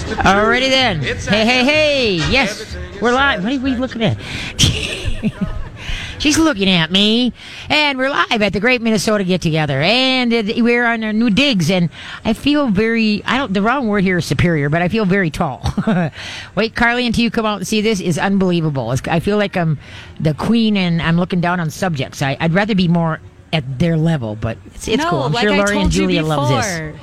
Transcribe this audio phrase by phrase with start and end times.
[0.00, 1.02] Alrighty then.
[1.02, 2.14] Hey, hey, hey.
[2.30, 3.44] Yes, we're live.
[3.44, 4.18] What are we looking at?
[6.18, 7.32] She's looking at me.
[7.68, 9.82] And we're live at the Great Minnesota Get Together.
[9.82, 10.32] And
[10.62, 11.70] we're on our new digs.
[11.70, 11.90] And
[12.24, 15.30] I feel very, I don't, the wrong word here is superior, but I feel very
[15.30, 15.62] tall.
[16.54, 18.92] Wait, Carly, until you come out and see this is unbelievable.
[18.92, 19.78] It's, I feel like I'm
[20.20, 22.22] the queen and I'm looking down on subjects.
[22.22, 23.20] I, would rather be more
[23.52, 25.22] at their level, but it's, it's no, cool.
[25.24, 26.96] I'm like sure told and Julia loves this.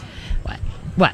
[0.44, 0.60] What?
[0.96, 1.14] What?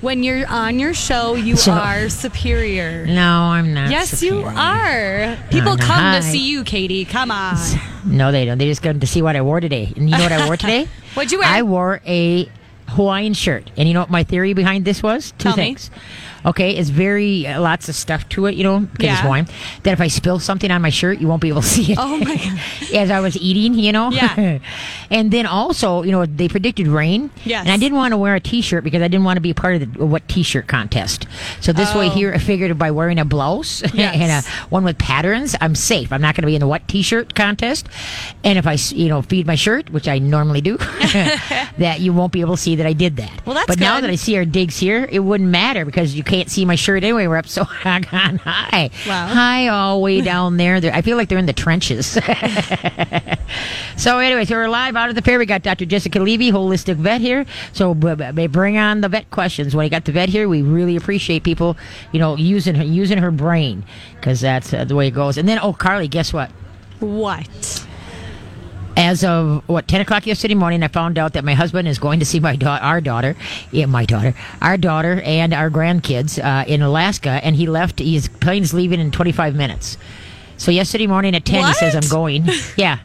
[0.00, 3.04] When you're on your show, you So- are superior.
[3.06, 3.90] No, I'm not.
[3.90, 4.42] Yes, superior.
[4.42, 5.36] you are.
[5.50, 7.04] People come to see you, Katie.
[7.04, 7.56] Come on.
[8.04, 8.58] No, they don't.
[8.58, 9.92] They just come to see what I wore today.
[9.96, 10.86] And you know what I wore today?
[11.14, 11.48] What'd you wear?
[11.48, 12.48] I wore a
[12.90, 13.70] Hawaiian shirt.
[13.76, 15.32] And you know what my theory behind this was?
[15.38, 15.76] Two Tell me.
[16.46, 19.22] Okay, it's very uh, lots of stuff to it, you know, because it's Yeah.
[19.22, 19.46] Hawaiian.
[19.82, 21.98] That if I spill something on my shirt, you won't be able to see it.
[22.00, 22.60] Oh my god.
[22.94, 24.10] As I was eating, you know.
[24.10, 24.58] Yeah.
[25.10, 27.30] and then also, you know, they predicted rain.
[27.44, 27.60] Yes.
[27.64, 29.54] And I didn't want to wear a T-shirt because I didn't want to be a
[29.54, 31.26] part of the what T-shirt contest.
[31.60, 32.10] So this way Oh.
[32.10, 34.14] here, I figured by wearing a blouse Yes.
[34.16, 36.12] and a one with patterns, I'm safe.
[36.12, 37.88] I'm not going to be in the what T-shirt contest.
[38.44, 40.76] And if I, s- you know, feed my shirt, which I normally do,
[41.78, 43.44] that you won't be able to see that I did that.
[43.46, 44.04] Well, that's But now good.
[44.04, 47.02] that I see our digs here, it wouldn't matter because you can't see my shirt
[47.02, 47.26] anyway.
[47.26, 49.26] We're up so high, Wow.
[49.26, 50.76] high all the way down there.
[50.92, 52.16] I feel like they're in the trenches.
[53.96, 55.38] So anyway, so we're live out of the fair.
[55.40, 55.84] We got Dr.
[55.84, 57.44] Jessica Levy, holistic vet here.
[57.72, 59.74] So bring on the vet questions.
[59.74, 61.76] When you got the vet here, we really appreciate people,
[62.12, 65.36] you know, using her using her brain because that's uh, the way it goes.
[65.36, 66.50] And then, oh, Carly, guess what?
[67.00, 67.86] What?
[69.00, 72.18] As of what ten o'clock yesterday morning, I found out that my husband is going
[72.18, 73.36] to see my da- our daughter,
[73.70, 78.00] yeah, my daughter, our daughter, and our grandkids uh, in Alaska, and he left.
[78.00, 79.96] His plane's leaving in twenty five minutes.
[80.56, 82.48] So yesterday morning at ten, he says I'm going.
[82.76, 82.98] yeah.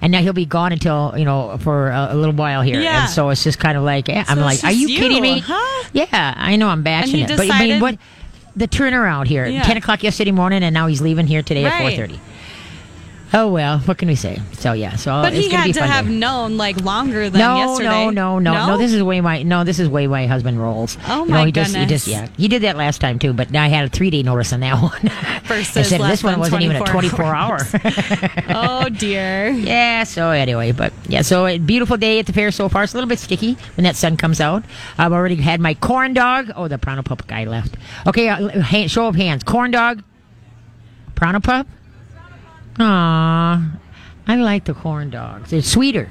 [0.00, 3.02] And now he'll be gone until you know for a, a little while here, Yeah.
[3.02, 5.40] and so it's just kind of like eh, I'm like, are you just kidding me?
[5.44, 5.88] huh?
[5.92, 7.98] Yeah, I know I'm batching it, but I mean, what
[8.54, 9.46] the turnaround here?
[9.46, 9.64] Yeah.
[9.64, 11.96] Ten o'clock yesterday morning, and now he's leaving here today at four Right.
[11.96, 12.20] thirty.
[13.32, 14.40] Oh well, what can we say?
[14.54, 15.94] So yeah, so But he had to fun day.
[15.94, 17.88] have known like longer than No, yesterday.
[17.88, 18.66] no, no, no, no.
[18.66, 18.76] no.
[18.78, 19.62] This is way my no.
[19.62, 20.98] This is way my husband rolls.
[21.06, 22.26] Oh, You my know, he Just, he just yeah.
[22.36, 24.74] He did that last time too, but I had a three day notice on that
[24.82, 25.10] one.
[25.44, 27.58] Versus of less this one wasn't even a 24 twenty four hour.
[28.48, 29.50] oh dear.
[29.50, 30.02] yeah.
[30.02, 31.22] So anyway, but yeah.
[31.22, 32.82] So a beautiful day at the fair so far.
[32.82, 34.64] It's a little bit sticky when that sun comes out.
[34.98, 36.50] I've already had my corn dog.
[36.56, 37.76] Oh, the Pronto Pup guy left.
[38.08, 39.44] Okay, uh, hand, show of hands.
[39.44, 40.02] Corn dog.
[41.14, 41.68] Pronto Pup.
[42.80, 43.78] Aw,
[44.26, 45.50] I like the corn dogs.
[45.50, 46.10] They're sweeter.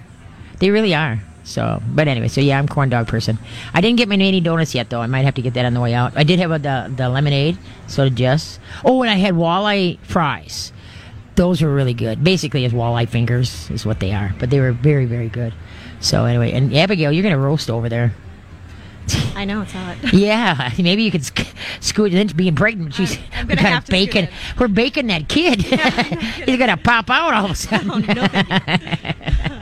[0.60, 1.20] They really are.
[1.44, 3.40] So, but anyway, so yeah, I'm corn dog person.
[3.74, 5.02] I didn't get my nanny donuts yet, though.
[5.02, 6.14] I might have to get that on the way out.
[6.16, 7.58] I did have a, the the lemonade.
[7.88, 8.60] So did Jess.
[8.86, 10.72] Oh, and I had walleye fries.
[11.36, 12.24] Those were really good.
[12.24, 15.54] Basically, as walleye fingers is what they are, but they were very very good.
[16.02, 18.14] So anyway, and Abigail, you're gonna roast over there.
[19.36, 19.98] I know it's hot.
[20.14, 21.48] Yeah, maybe you could sc-
[21.80, 22.94] scoot into being pregnant.
[22.94, 24.28] She's I'm gonna have to bacon.
[24.58, 25.62] We're baking that kid.
[25.62, 27.92] He's gonna pop out all of a sudden.
[27.92, 29.62] Oh,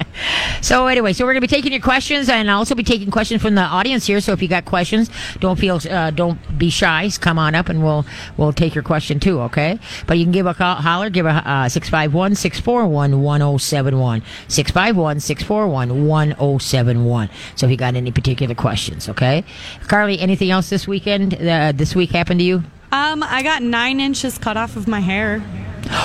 [0.61, 3.41] so anyway, so we're gonna be taking your questions and I'll also be taking questions
[3.41, 4.19] from the audience here.
[4.19, 7.09] So if you got questions, don't feel uh, don't be shy.
[7.19, 8.05] Come on up and we'll
[8.37, 9.39] we'll take your question too.
[9.41, 12.59] Okay, but you can give a call, holler, give a uh, six five one six
[12.59, 17.05] four one one zero seven one six five one six four one one zero seven
[17.05, 17.29] one.
[17.55, 19.43] So if you got any particular questions, okay,
[19.87, 21.33] Carly, anything else this weekend?
[21.35, 22.63] Uh, this week happened to you?
[22.91, 25.39] Um, I got nine inches cut off of my hair.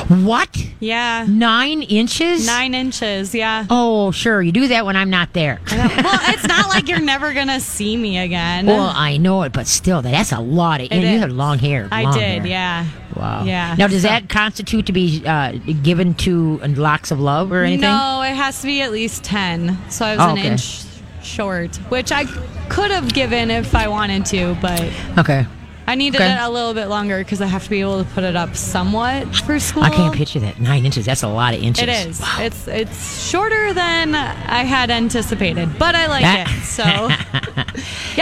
[0.09, 0.65] What?
[0.81, 1.27] Yeah.
[1.29, 2.47] Nine inches?
[2.47, 3.67] Nine inches, yeah.
[3.71, 4.41] Oh, sure.
[4.43, 5.61] You do that when I'm not there.
[5.71, 8.67] well, it's not like you're never gonna see me again.
[8.67, 10.93] Well, I know it, but still, that's a lot of.
[10.93, 11.21] You, It know, you is.
[11.23, 11.89] had long hair.
[11.91, 12.47] I long did, hair.
[12.47, 12.87] yeah.
[13.17, 13.45] Wow.
[13.45, 13.75] Yeah.
[13.77, 17.83] Now, does So- that constitute to be uh, given to locks of love or anything?
[17.83, 19.79] No, it has to be at least ten.
[19.91, 20.49] So I was Oh, an okay.
[20.53, 20.85] inch
[21.23, 22.25] short, which I
[22.69, 24.81] could have given if I wanted to, but
[25.19, 25.47] Okay.
[25.93, 26.33] I needed Okay.
[26.33, 28.57] it a little bit longer because I have to be able to put it up
[28.57, 29.83] somewhat for school.
[29.83, 30.59] I can't picture that.
[30.59, 31.05] Nine inches.
[31.05, 31.83] That's a lot of inches.
[31.83, 32.23] It is.
[32.39, 36.49] It's it's shorter than I had anticipated, but I like it.
[36.65, 37.05] So yeah,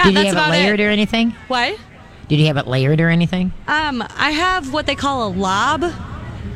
[0.02, 0.84] Did you that's have about it layered it.
[0.84, 1.30] or anything?
[1.46, 1.78] What?
[2.26, 3.52] Did you have it layered or anything?
[3.68, 5.84] Um, I have what they call a lob.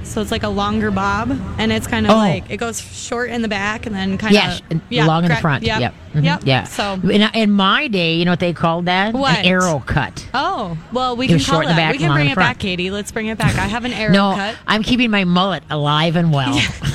[0.02, 2.16] So it's like a longer bob, and it's kind of Oh.
[2.16, 5.30] like it goes short in the back and then kind Yes, of and long in
[5.30, 5.64] the front.
[5.64, 5.80] Yep.
[5.80, 5.94] Yep.
[6.14, 6.24] Mhm.
[6.24, 6.40] Yep.
[6.44, 6.64] Yeah.
[6.64, 9.14] So in, in my day, you know what they called that?
[9.14, 9.38] What?
[9.38, 10.26] An arrow cut.
[10.34, 12.50] oh well, we It can call short in the back we can bring it front.
[12.50, 12.90] back, Katie.
[12.90, 13.56] Let's bring it back.
[13.56, 14.56] I have an arrow No, cut.
[14.66, 16.54] I'm keeping my mullet alive and well.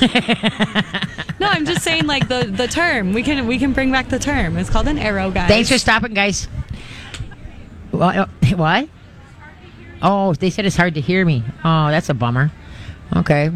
[1.40, 3.12] No, I'm just saying like the the term.
[3.14, 4.58] We can we can bring back the term.
[4.58, 5.48] It's called an arrow, guys.
[5.48, 6.48] Thanks for stopping, guys.
[7.92, 8.16] What?
[8.16, 8.26] uh,
[8.56, 8.88] What?
[10.02, 11.42] Oh, they said it's hard to hear me.
[11.64, 12.50] Oh, that's a bummer.
[13.16, 13.50] Okay.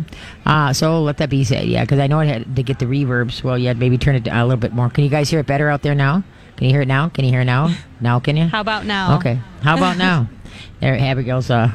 [0.45, 1.67] Uh, so let that be said.
[1.67, 3.43] Yeah, because I know I had to get the reverbs.
[3.45, 4.91] Well, yeah, maybe turn it a little bit more.
[4.91, 6.25] Can you guys hear it better out there now?
[6.57, 7.09] Can you hear it now?
[7.09, 7.75] Can you hear it now?
[8.01, 8.47] Now, can you?
[8.47, 9.17] How about now?
[9.19, 9.39] Okay.
[9.63, 10.29] How about now?
[10.81, 11.73] There, Abigail's, uh,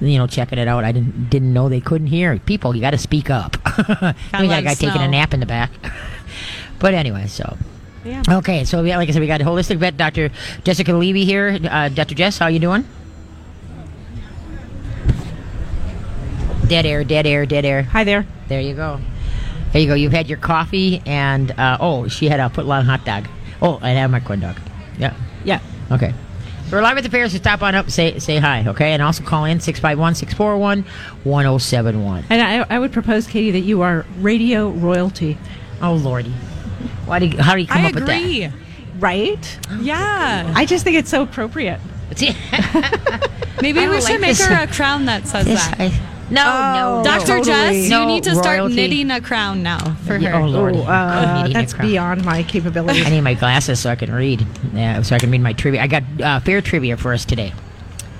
[0.00, 0.82] you know, checking it out.
[0.82, 2.38] I didn't didn't know they couldn't hear.
[2.38, 3.56] People, you got to speak up.
[3.76, 5.70] we got a guy taking a nap in the back.
[6.78, 7.56] but anyway, so
[8.04, 8.22] Yeah.
[8.38, 8.64] okay.
[8.64, 10.30] So yeah, like I said, we got holistic vet Dr.
[10.64, 11.58] Jessica Levy here.
[11.70, 12.14] Uh, Dr.
[12.14, 12.84] Jess, how you doing?
[16.68, 17.82] Dead air, dead air, dead air.
[17.84, 18.26] Hi there.
[18.48, 19.00] There you go.
[19.72, 19.94] There you go.
[19.94, 23.28] You've had your coffee and uh, oh, she had a foot long hot dog.
[23.62, 24.56] Oh, I have my corn dog.
[24.98, 25.14] Yeah.
[25.44, 25.60] Yeah.
[25.92, 26.12] Okay.
[26.68, 28.92] So we're live at the fair, so stop on up, say say hi, okay?
[28.92, 32.24] And also call in 651-641-1071.
[32.28, 35.38] And I, I would propose, Katie, that you are radio royalty,
[35.80, 36.32] Oh lordy.
[37.04, 38.12] Why do you, how do you come up with that?
[38.12, 38.50] I agree.
[38.98, 39.58] right?
[39.80, 40.52] Yeah.
[40.56, 41.78] I just think it's so appropriate.
[43.62, 44.46] Maybe I we should like make this.
[44.46, 45.80] her a crown that says Yes, that.
[45.80, 46.00] I-
[46.30, 47.04] no, no, Oh, no.
[47.04, 47.26] Dr.
[47.26, 47.44] Totally.
[47.44, 48.74] Jess, No, you need to start royalty.
[48.76, 50.34] knitting a crown now for her.
[50.34, 50.78] oh, Lordy.
[50.78, 53.06] Oh, uh, that's beyond my capabilities.
[53.06, 54.44] I need my glasses so I can read.
[54.74, 55.82] Yeah, so I can read my trivia.
[55.82, 57.52] I got uh, fair trivia for us today.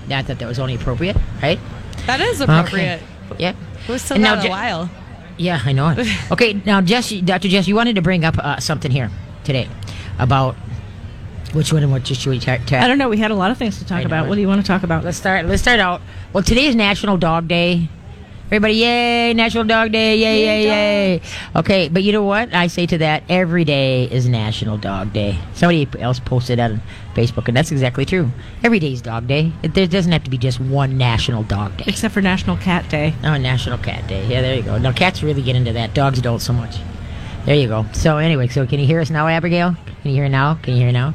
[0.09, 1.59] I thought that was only appropriate, right?
[2.07, 3.03] That is appropriate.
[3.39, 3.55] Yeah.
[3.89, 4.91] We've still And now got a while.
[5.37, 6.07] Yeah, I know it.
[6.31, 7.49] Okay, now, Jess, Dr.
[7.49, 9.11] Jess, you wanted to bring up uh, something here
[9.45, 9.69] today
[10.19, 10.55] about
[11.53, 13.09] which one and what should we ta- ta- I don't know.
[13.09, 14.29] We had a lot of things to talk about.
[14.29, 15.05] What do you want to talk about?
[15.05, 15.47] Let's start.
[15.47, 16.01] Let's start out.
[16.33, 17.89] Well, today is National Dog Day.
[18.47, 19.35] Everybody, yay!
[19.35, 21.21] National Dog Day, yay, yay, yay!
[21.57, 22.55] Okay, but you know what?
[22.55, 25.37] I say to that, every day is National Dog Day.
[25.55, 26.81] Somebody else posted that on
[27.17, 28.31] Facebook, and that's exactly true.
[28.63, 29.51] Every day is Dog Day.
[29.65, 31.87] It, there doesn't have to be just one National Dog Day.
[31.89, 33.15] Except for National Cat Day.
[33.25, 34.25] Oh, National Cat Day.
[34.29, 34.79] Yeah, there you go.
[34.79, 35.93] Now, cats really get into that.
[35.93, 36.77] Dogs don't so much.
[37.47, 37.85] There you go.
[37.95, 39.75] So, anyway, so can you hear us now, Abigail?
[40.03, 40.55] Can you hear now?
[40.63, 41.15] Can you hear now?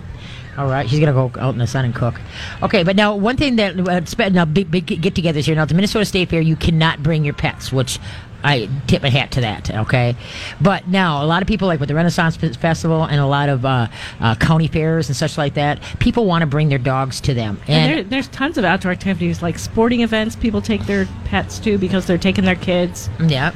[0.62, 2.22] All right, she's gonna go out in the sun and cook.
[2.62, 5.56] Okay, but now one thing that uh, now big big get-togethers here.
[5.56, 7.98] Now at the Minnesota State Fair, you cannot bring your pets, which
[8.44, 9.72] I tip a hat to that.
[9.72, 10.16] Okay,
[10.62, 13.66] but now a lot of people like with the Renaissance Festival and a lot of
[13.66, 13.88] uh,
[14.19, 17.60] uh, county fairs and such like that, people want to bring their dogs to them.
[17.68, 20.36] And there, there's tons of outdoor activities like sporting events.
[20.36, 23.10] People take their pets to because they're taking their kids.
[23.19, 23.52] Yeah.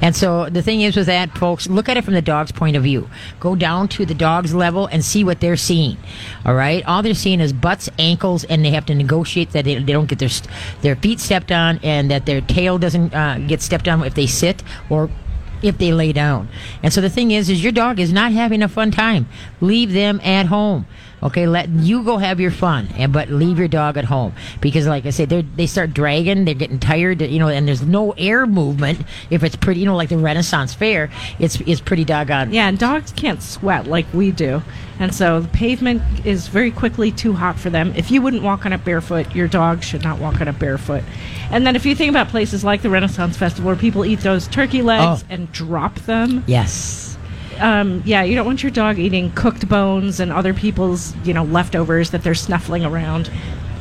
[0.00, 2.76] And so the thing is with that, folks, look at it from the dog's point
[2.76, 3.08] of view.
[3.40, 5.96] Go down to the dog's level and see what they're seeing.
[6.44, 6.84] All right?
[6.86, 10.06] All they're seeing is butts, ankles, and they have to negotiate that they, they don't
[10.06, 10.30] get their,
[10.82, 14.26] their feet stepped on and that their tail doesn't uh, get stepped on if they
[14.26, 15.10] sit or
[15.64, 16.48] if they lay down.
[16.82, 19.26] And so the thing is, is your dog is not having a fun time.
[19.60, 20.86] Leave them at home.
[21.22, 24.86] Okay, let you go have your fun, and but leave your dog at home because,
[24.86, 28.10] like I said, they they start dragging, they're getting tired, you know, and there's no
[28.18, 29.00] air movement.
[29.30, 32.52] If it's pretty, you know, like the Renaissance Fair, it's it's pretty doggone.
[32.52, 34.62] Yeah, and dogs can't sweat like we do.
[35.00, 37.92] And so the pavement is very quickly too hot for them.
[37.96, 41.02] If you wouldn't walk on it barefoot, your dog should not walk on it barefoot.
[41.50, 44.46] And then if you think about places like the Renaissance Festival where people eat those
[44.48, 45.26] turkey legs Oh.
[45.30, 47.18] and drop them, Yes.
[47.60, 51.44] um, yeah, you don't want your dog eating cooked bones and other people's, you know,
[51.44, 53.30] leftovers that they're snuffling around.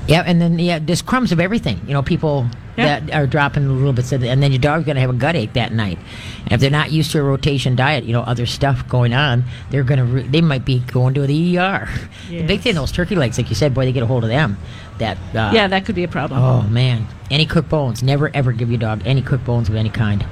[0.08, 1.80] Yeah, and then yeah, there's crumbs of everything.
[1.88, 3.00] You know, people Yeah.
[3.00, 5.36] that are dropping a little bits of, and then your dog's gonna have a gut
[5.36, 5.98] ache that night.
[6.46, 9.46] And if they're not used to a rotation diet, you know, other stuff going on,
[9.70, 11.88] they're gonna re- they might be going to the ER.
[12.30, 14.30] The big thing, those turkey legs, like you said, boy, they get a hold of
[14.30, 14.58] them.
[14.98, 16.42] That uh, yeah, that could be a problem.
[16.42, 18.02] Oh man, any cooked bones.
[18.04, 20.26] Never ever give your dog any cooked bones of any kind.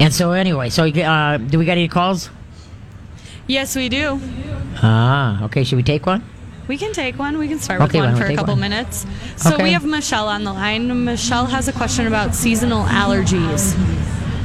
[0.00, 2.30] And so anyway, so uh, do we got any calls?
[3.46, 4.18] Yes, we do.
[4.82, 5.64] Ah, okay.
[5.64, 6.24] Should we take one?
[6.68, 7.38] We can take one.
[7.38, 8.60] We can start with Okay, why one for a couple one?
[8.60, 9.04] minutes.
[9.36, 9.62] So Okay.
[9.64, 11.04] we have Michelle on the line.
[11.04, 13.74] Michelle has a question about seasonal allergies.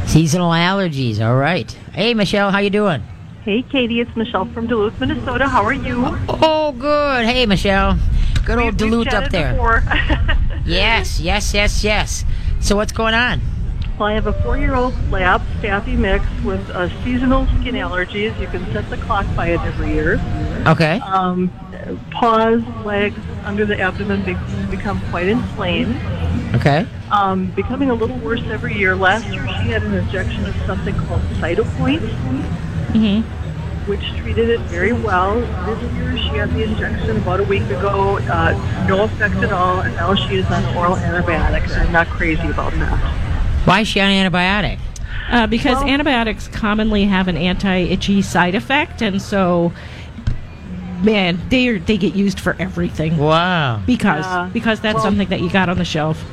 [0.08, 1.24] Seasonal allergies.
[1.26, 1.70] All right.
[1.94, 3.04] Hey, Michelle, how you doing?
[3.44, 5.48] Hey, Katie, it's Michelle from Duluth, Minnesota.
[5.48, 6.18] How are you?
[6.30, 7.26] Oh, good.
[7.26, 7.98] Hey, Michelle.
[8.44, 9.54] Good old We've- we've Duluth up there.
[10.66, 12.26] Yes, yes, yes, yes.
[12.60, 13.40] So what's going on?
[14.00, 18.38] well, I have a four-year-old lab staffy mix with uh, seasonal skin allergies.
[18.42, 20.20] You can set the clock by it every year.
[20.66, 21.00] Okay.
[21.06, 21.52] Um,
[22.12, 25.96] paws, legs, under the abdomen be- become quite inflamed.
[26.56, 26.86] Okay.
[27.12, 28.96] Um, becoming a little worse every year.
[28.96, 32.02] Last year, she had an injection of something called Cytopoint,
[32.94, 33.24] Mhm.
[33.88, 35.36] which treated it very well.
[35.66, 38.18] This year, she had the injection about a week ago.
[38.30, 38.56] Uh,
[38.88, 41.76] no effect at all, and now she is on oral antibiotics.
[41.78, 42.98] I'm not crazy about that.
[43.66, 44.78] Why is she on antibiotic?
[45.32, 49.72] Uh, because Well- antibiotics commonly have an anti-itchy side effect, and so,
[51.04, 53.18] man, they are, they get used for everything.
[53.18, 53.82] Wow.
[53.86, 54.50] Because Yeah.
[54.54, 56.24] because that's Well- something that you got on the shelf.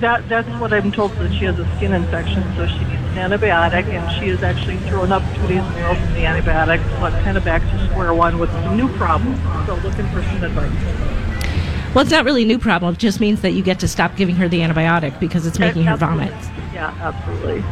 [0.00, 3.30] That that's what I'm told that she has a skin infection, so she needs an
[3.32, 6.80] antibiotic, and she is actually thrown up two days in a row from the antibiotic.
[6.98, 9.40] So I'm kind of back to square one with some new problems.
[9.66, 10.70] So looking for some advice.
[11.94, 12.92] Well, it's not really a new problem.
[12.94, 15.84] It just means that you get to stop giving her the antibiotic because it's making
[15.84, 16.32] her vomit.
[16.72, 17.64] Yeah, absolutely.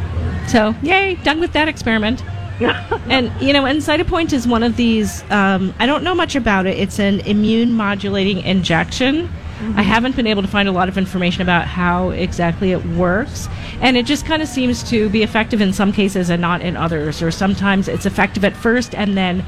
[0.49, 2.25] So, yay, done with that experiment.
[3.09, 5.23] and you know, and Cytopoint is one of these.
[5.31, 6.79] Um, I don't know much about it.
[6.79, 9.29] It's an immune modulating injection,
[9.75, 13.49] I haven't been able to find a lot of information about how exactly it works.
[13.81, 16.77] And it just kind of seems to be effective in some cases and not in
[16.77, 17.23] others.
[17.23, 19.45] Or sometimes it's effective at first and then,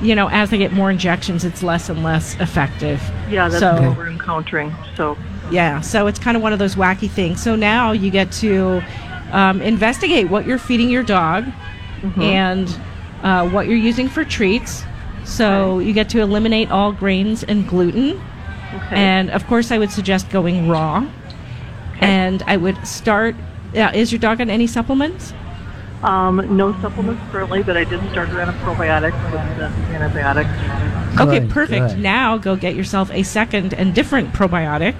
[0.00, 3.02] you know, as they get more injections, it's less and less effective.
[3.28, 4.72] Yeah, that's so, what we're encountering.
[4.94, 5.18] So
[5.50, 7.42] yeah, so it's kind of one of those wacky things.
[7.42, 8.80] So now you get to
[9.32, 11.44] um, investigate what you're feeding your dog
[12.16, 12.68] and
[13.22, 14.84] uh, what you're using for treats.
[15.24, 18.20] So you get to eliminate all grains and gluten.
[18.74, 18.96] okay.
[18.96, 20.98] And of course, I would suggest going raw.
[21.96, 22.06] Okay.
[22.06, 23.34] And I would start.
[23.74, 25.34] Yeah, is your dog on any supplements?
[26.02, 29.64] um, no supplements currently, but I did start her on a probiotic with the
[29.94, 31.20] antibiotics.
[31.20, 31.94] okay, perfect.
[31.94, 31.98] good.
[31.98, 34.94] Now go get yourself a second and different probiotic.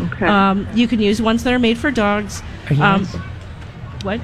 [0.00, 0.26] Okay.
[0.26, 2.42] Um, you can use ones that are made for dogs.
[2.70, 3.06] Are Um,
[4.02, 4.20] what?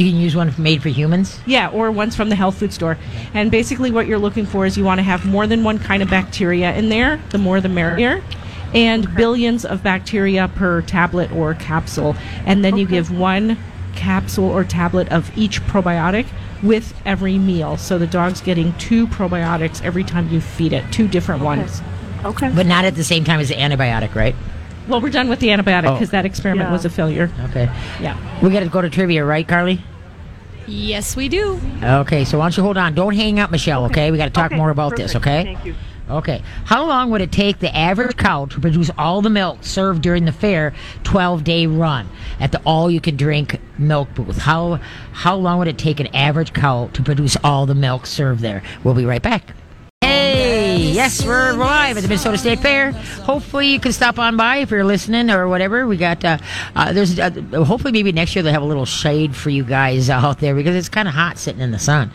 [0.00, 1.38] You can use one made for humans.
[1.44, 2.96] Yeah, or ones from the health food store.
[3.34, 6.02] And basically, what you're looking for is you want to have more than one kind
[6.02, 7.20] of bacteria in there.
[7.30, 8.22] The more, the merrier.
[8.72, 12.16] And billions of bacteria per tablet or capsule.
[12.46, 13.58] And then you give one
[13.94, 16.26] capsule or tablet of each probiotic
[16.62, 17.76] with every meal.
[17.76, 21.82] So the dog's getting two probiotics every time you feed it, two different ones.
[22.24, 22.50] okay.
[22.54, 24.34] But not at the same time as the antibiotic, right?
[24.88, 25.92] Well, we're done with the antibiotic Oh.
[25.94, 26.72] because that experiment Yeah.
[26.72, 27.30] was a failure.
[27.50, 27.68] Okay.
[28.00, 28.16] Yeah.
[28.42, 29.82] We got to go to trivia, right, Carly?
[30.70, 31.60] Yes, we do.
[31.82, 32.94] Okay, so why don't you hold on?
[32.94, 34.10] Don't hang up, Michelle, okay?
[34.10, 35.42] We got to talk Okay, more about this, okay?
[35.44, 35.74] Thank you.
[36.08, 36.42] Okay.
[36.64, 40.24] How long would it take the average cow to produce all the milk served during
[40.24, 40.74] the fair
[41.04, 42.08] 12 day run
[42.40, 44.38] at the all you can drink milk booth?
[44.38, 44.80] How
[45.12, 48.62] how long would it take an average cow to produce all the milk served there?
[48.82, 49.54] We'll be right back.
[50.80, 52.92] Yes, we're live at the Minnesota State Fair.
[52.92, 55.86] Hopefully, you can stop on by if you're listening or whatever.
[55.86, 56.38] We got uh,
[56.74, 57.30] uh, there's uh,
[57.64, 60.74] hopefully maybe next year they'll have a little shade for you guys out there because
[60.74, 62.10] it's kind of hot sitting in the sun.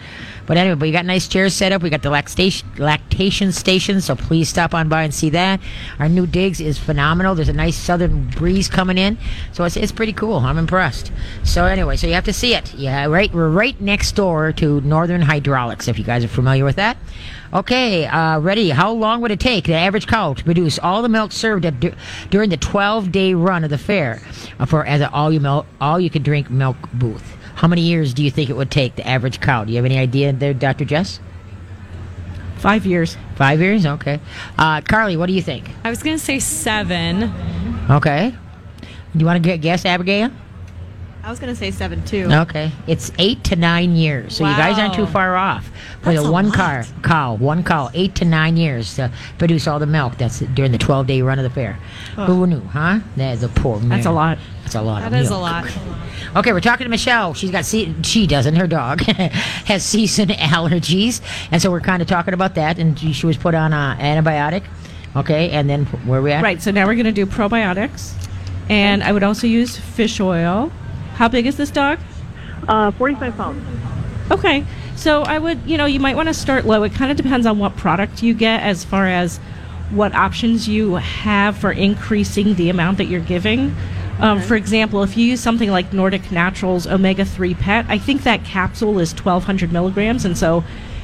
[0.47, 1.83] But anyway, but you got nice chairs set up.
[1.83, 5.59] We got the lactation lactation station, so please stop on by and see that.
[5.99, 7.35] Our new digs is phenomenal.
[7.35, 9.19] There's a nice southern breeze coming in,
[9.53, 10.37] so it's it's pretty cool.
[10.37, 11.11] I'm impressed.
[11.43, 12.73] So anyway, so you have to see it.
[12.73, 13.31] Yeah, right.
[13.31, 15.87] We're right next door to Northern Hydraulics.
[15.87, 16.97] If you guys are familiar with that.
[17.55, 18.69] Okay, uh, ready.
[18.69, 21.79] How long would it take the average cow to produce all the milk served at,
[21.79, 21.95] du-
[22.29, 24.21] during the 12 day run of the fair
[24.59, 27.37] uh, for as an all you milk, all you can drink milk booth?
[27.55, 29.63] How many years do you think it would take the average cow?
[29.63, 30.83] Do you have any idea there, Dr.
[30.83, 31.21] Jess?
[32.57, 33.15] Five years.
[33.37, 33.85] Five years?
[33.85, 34.19] Okay.
[34.57, 35.69] Uh, Carly, what do you think?
[35.85, 37.31] I was going to say seven.
[37.89, 38.35] Okay.
[39.13, 40.29] Do you want to guess, Abigail?
[41.25, 42.27] I was gonna say seven too.
[42.31, 42.71] Okay.
[42.85, 44.35] It's eight to nine years.
[44.35, 45.65] So you guys aren't too far off.
[46.01, 46.55] For That's the a one lot.
[46.55, 50.19] car cow, one cow, eight to nine years to produce all the milk.
[50.19, 51.79] That's during the twelve day run of the fair.
[52.15, 52.99] Who knew, huh?
[53.15, 54.37] That's a poor That's a lot.
[54.61, 55.65] That's a lot That of is a lot.
[56.35, 57.33] Okay, we're talking to Michelle.
[57.33, 58.55] She's got se- she doesn't.
[58.55, 62.77] Her dog has season allergies, and so we're kind of talking about that.
[62.77, 64.63] And she, she was put on an antibiotic.
[65.15, 66.43] Okay, and then where we at?
[66.43, 68.13] Right, so now we're going to do probiotics.
[68.69, 70.71] And I would also use fish oil.
[71.15, 71.99] How big is this dog?
[72.67, 73.65] Uh, 45 pounds.
[74.31, 76.83] Okay, so I would, you know, you might want to start low.
[76.83, 79.37] It kind of depends on what product you get as far as
[79.91, 83.75] what options you have for increasing the amount that you're giving.
[84.19, 88.23] Um, for example, if you use something like Nordic Naturals Omega 3 PET, I think
[88.23, 90.63] that capsule is 1200 milligrams, and so,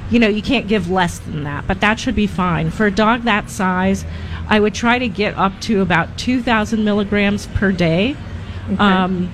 [0.09, 2.71] you know, you can't give less than that, but that should be fine.
[2.71, 4.05] For a dog that size,
[4.47, 8.15] I would try to get up to about 2000 milligrams per day.
[8.79, 9.29] Um,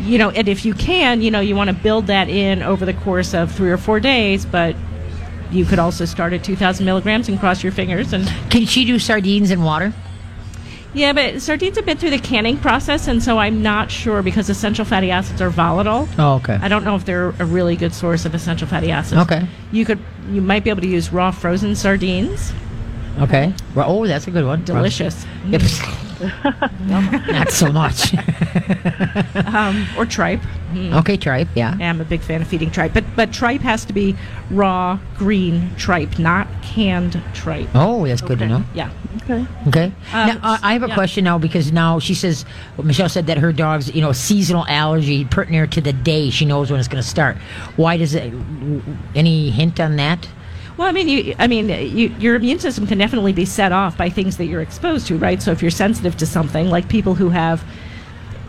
[0.00, 2.84] you know, and if you can, you know, you want to build that in over
[2.86, 4.74] the course of three or four days, but
[5.50, 8.12] you could also start at 2,000 milligrams and cross your fingers.
[8.12, 9.92] And Can she do sardines in water?
[10.92, 14.50] yeah, but sardines have been through the canning process, and so I'm not sure because
[14.50, 16.08] essential fatty acids are volatile.
[16.18, 16.58] Oh, okay.
[16.60, 19.20] I don't know if they're a really good source of essential fatty acids.
[19.22, 19.46] Okay.
[19.70, 22.52] You could, you might be able to use raw frozen sardines.
[23.20, 23.52] Okay.
[23.74, 24.64] Well, oh, that's a good one.
[24.64, 25.24] Delicious.
[25.46, 25.62] Yep.
[26.86, 28.14] Not so much.
[29.50, 30.40] Um, or tripe.
[30.74, 31.48] okay, tripe.
[31.54, 31.76] Yeah.
[31.80, 34.16] I'm a big fan of feeding tripe, but but tripe has to be
[34.50, 37.68] raw green tripe, not canned tripe.
[37.74, 38.64] Oh, that's good to know.
[38.74, 38.90] Yeah.
[39.22, 39.46] Okay.
[39.68, 39.92] Okay.
[40.12, 40.94] Um, now, uh, I have a yeah.
[40.94, 42.44] question now because now she says
[42.82, 46.70] Michelle said that her dog's you know seasonal allergy pertinent to the day she knows
[46.70, 47.36] when it's going to start.
[47.76, 48.32] Why does it?
[49.14, 50.28] Any hint on that?
[50.80, 53.98] Well, I mean, you, I mean, you, your immune system can definitely be set off
[53.98, 55.42] by things that you're exposed to, right?
[55.42, 57.62] So if you're sensitive to something, like people who have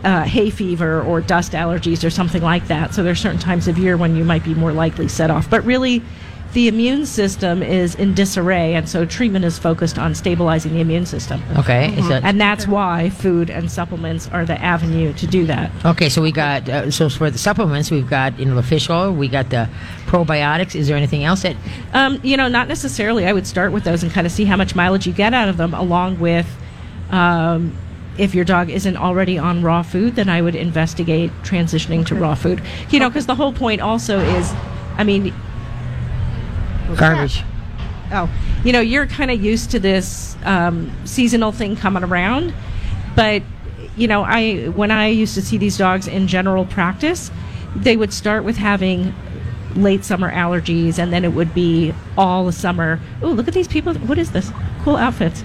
[0.02, 3.76] uh, hay fever or dust allergies or something like that, so there's certain times of
[3.76, 5.50] year when you might be more likely set off.
[5.50, 6.00] But really,
[6.52, 11.06] the immune system is in disarray, and so treatment is focused on stabilizing the immune
[11.06, 11.42] system.
[11.56, 11.94] Okay.
[11.96, 15.70] Is that And that's why food and supplements are the avenue to do that.
[15.84, 16.08] okay?
[16.10, 19.12] So we got uh, so for the supplements we've got you know the fish oil,
[19.12, 19.68] we got the
[20.06, 20.74] probiotics.
[20.74, 21.56] Is there anything else that?
[21.94, 23.26] Um, you know, not necessarily.
[23.26, 25.48] I would start with those and kind of see how much mileage you get out
[25.48, 26.46] of them, along with
[27.10, 27.76] Um,
[28.18, 32.34] if your dog isn't already on raw food, then I would investigate transitioning to raw
[32.34, 32.60] food.
[32.90, 34.52] You know, because the whole point also is,
[34.98, 35.32] I mean,
[36.96, 37.42] Garbage.
[38.12, 38.30] oh,
[38.64, 42.54] you know, you're kind of used to this um, seasonal thing coming around,
[43.16, 43.42] but
[43.96, 47.30] you know, I when I used to see these dogs in general practice,
[47.74, 49.14] they would start with having
[49.74, 53.00] late summer allergies, and then it would be all the summer.
[53.22, 53.94] Oh, look at these people!
[53.94, 54.50] What is this?
[54.82, 55.44] Cool outfits.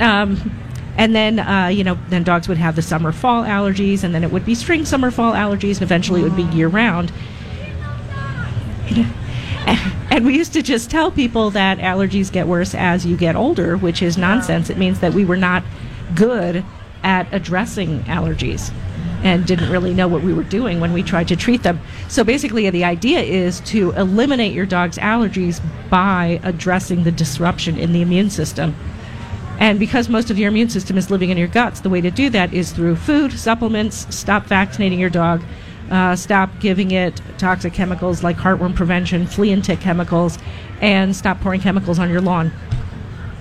[0.00, 0.60] Um,
[0.96, 4.22] and then, uh, you know, then dogs would have the summer fall allergies, and then
[4.22, 7.12] it would be spring, summer, fall allergies, and eventually it would be year round.
[10.10, 13.76] And we used to just tell people that allergies get worse as you get older,
[13.76, 14.70] which is nonsense.
[14.70, 15.64] It means that we were not
[16.14, 16.64] good
[17.02, 18.72] at addressing allergies
[19.24, 21.80] and didn't really know what we were doing when we tried to treat them.
[22.08, 27.92] So basically, the idea is to eliminate your dog's allergies by addressing the disruption in
[27.92, 28.76] the immune system.
[29.58, 32.10] And because most of your immune system is living in your guts, the way to
[32.10, 35.42] do that is through food, supplements, stop vaccinating your dog,
[35.90, 40.38] uh, stop giving it toxic chemicals like heartworm prevention, flea and tick chemicals,
[40.80, 42.50] and stop pouring chemicals on your lawn.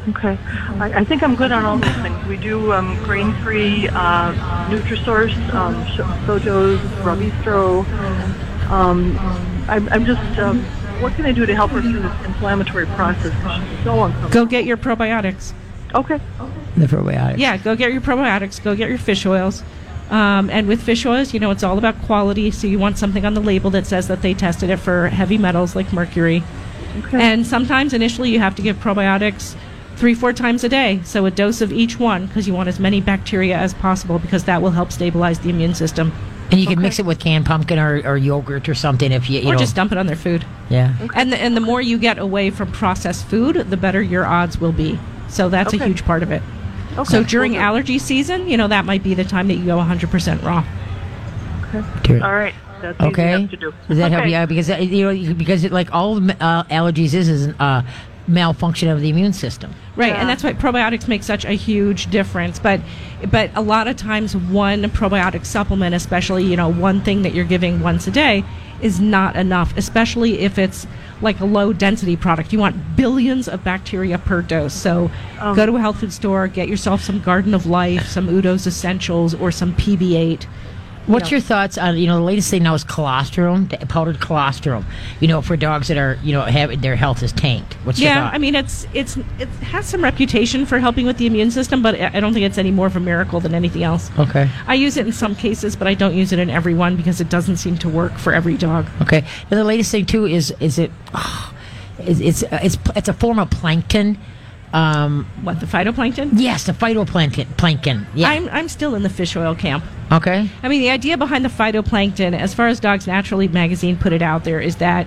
[0.09, 0.37] Okay.
[0.79, 2.27] I, I think I'm good on all those things.
[2.27, 4.33] We do um, grain-free uh,
[4.69, 5.75] Nutrisource, um,
[6.25, 7.85] Sojo's, Raw Bistro.
[8.69, 9.17] Um,
[9.69, 10.61] I'm, I'm just, um,
[11.01, 13.33] what can I do to help her through this inflammatory process?
[13.41, 14.29] 'Cause She's so uncomfortable.
[14.33, 15.53] Go get your probiotics.
[15.95, 16.19] Okay.
[16.75, 17.37] The probiotics.
[17.37, 18.61] Yeah, go get your probiotics.
[18.61, 19.63] Go get your fish oils.
[20.13, 22.51] Um, and with fish oils, you know, it's all about quality.
[22.51, 25.39] So you want something on the label that says that they tested it for heavy
[25.39, 26.43] metals like mercury.
[26.99, 27.19] Okay.
[27.19, 29.55] And sometimes initially you have to give probiotics
[29.95, 31.01] three, four times a day.
[31.03, 34.43] So a dose of each one because you want as many bacteria as possible because
[34.43, 36.11] that will help stabilize the immune system.
[36.51, 39.39] And you can mix it with canned pumpkin or, or yogurt or something if you,
[39.39, 39.59] you or know.
[39.59, 40.45] just dump it on their food.
[40.69, 40.95] yeah.
[41.15, 44.59] And the, and the more you get away from processed food, the better your odds
[44.59, 44.99] will be.
[45.27, 46.43] So that's a huge part of it.
[46.97, 47.03] Okay.
[47.11, 47.63] So during Will do.
[47.63, 50.63] allergy season, you know, that might be the time that you go 100% raw.
[52.03, 52.21] Good.
[52.21, 52.53] All right.
[52.81, 53.47] That's Okay.
[53.47, 53.73] to do.
[53.87, 54.49] Does that help you out?
[54.49, 57.81] Because uh, you know, because it, like all uh, allergies is is uh,
[58.27, 59.73] malfunction of the immune system.
[59.95, 60.21] Right, Yeah.
[60.21, 62.59] and that's why probiotics make such a huge difference.
[62.59, 62.81] But
[63.29, 67.45] but a lot of times one probiotic supplement, especially, you know, one thing that you're
[67.45, 68.43] giving once a day
[68.81, 70.85] is not enough, especially if it's
[71.21, 72.51] like a low density product.
[72.51, 74.73] You want billions of bacteria per dose.
[74.73, 75.09] So
[75.39, 75.55] oh.
[75.55, 79.33] go to a health food store, get yourself some Garden of Life, some Udo's Essentials
[79.33, 80.45] or some PB8.
[81.05, 81.35] What's know.
[81.35, 84.85] your thoughts on you know the latest thing now is colostrum, powdered colostrum.
[85.19, 87.73] You know, for dogs that are you know have their health is tanked.
[87.85, 88.29] What's your Yeah.
[88.31, 91.99] I mean it's it's it has some reputation for helping with the immune system, but
[91.99, 94.09] I don't think it's any more of a miracle than anything else.
[94.17, 96.95] okay, I use it in some cases, but I don't use it in every one
[96.95, 98.87] because it doesn't seem to work for every dog.
[99.01, 99.25] okay.
[99.51, 100.91] And the latest thing too is is it
[101.99, 104.17] it's it's it's, it's a form of plankton.
[104.73, 106.31] Um, What the phytoplankton?
[106.33, 107.45] yes, the phytoplankton.
[107.57, 108.07] Plankton.
[108.15, 108.29] Yeah.
[108.29, 109.83] I'm I'm still in the fish oil camp.
[110.11, 110.49] okay.
[110.63, 114.21] I mean, the idea behind the phytoplankton, as far as Dogs Naturally magazine put it
[114.21, 115.05] out there, is that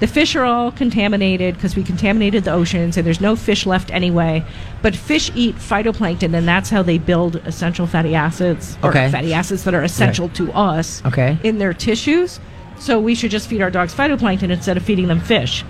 [0.00, 3.92] the fish are all contaminated because we contaminated the oceans and there's no fish left
[3.92, 4.42] anyway.
[4.80, 9.10] But fish eat phytoplankton, and that's how they build essential fatty acids or Okay.
[9.10, 11.38] fatty acids that are essential to us Okay.
[11.44, 12.40] in their tissues.
[12.78, 15.64] So we should just feed our dogs phytoplankton instead of feeding them fish.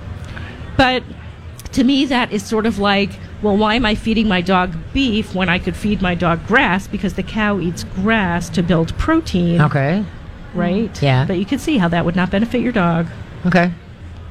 [0.78, 1.02] But
[1.72, 3.10] to me, that is sort of like,
[3.42, 6.86] well, why am I feeding my dog beef when I could feed my dog grass?
[6.86, 10.04] Because the cow eats grass to build protein, Okay.
[10.54, 11.02] right?
[11.02, 11.24] Yeah.
[11.26, 13.06] But you can see how that would not benefit your dog.
[13.46, 13.72] Okay.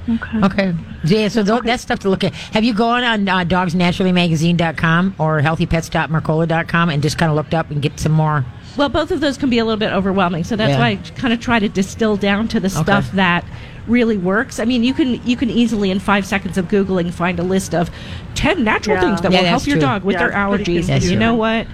[0.10, 0.38] Okay.
[0.43, 0.74] Okay.
[1.04, 2.34] Yeah, so tho- that's stuff to look at.
[2.34, 7.82] Have you gone on uh, dogsnaturallymagazine.com or healthypets.mercola.com and just kind of looked up and
[7.82, 8.45] get some more?
[8.78, 10.80] Well, both of those can be a little bit overwhelming, so that's Yeah.
[10.80, 13.43] why I kind of try to distill down to the stuff that
[13.88, 14.60] really works.
[14.60, 17.74] I mean, you can you can easily in five seconds of googling find a list
[17.74, 17.89] of
[18.36, 19.02] ten natural Yeah.
[19.02, 19.82] things that Yeah, will help your true.
[19.82, 20.89] dog with Yeah, their allergies.
[20.89, 21.67] And you know what?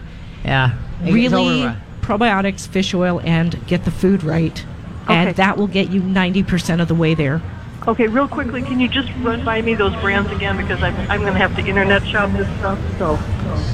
[0.43, 0.71] Yeah.
[1.03, 1.69] It's really
[2.01, 4.63] probiotics, fish oil, and get the food right.
[5.05, 5.13] Okay.
[5.15, 7.41] And that will get you 90% of the way there.
[7.87, 11.21] Okay, real quickly, can you just run by me those brands again because I'm, I'm
[11.21, 12.77] going to have to internet shop this stuff.
[12.97, 13.17] So,